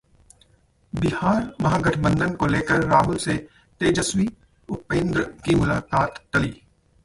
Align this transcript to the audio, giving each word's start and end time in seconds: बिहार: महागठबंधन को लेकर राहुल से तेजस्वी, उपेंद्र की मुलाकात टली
बिहार: 0.93 1.53
महागठबंधन 1.61 2.33
को 2.35 2.47
लेकर 2.47 2.83
राहुल 2.83 3.17
से 3.17 3.37
तेजस्वी, 3.81 4.27
उपेंद्र 4.69 5.23
की 5.45 5.55
मुलाकात 5.55 6.23
टली 6.33 6.61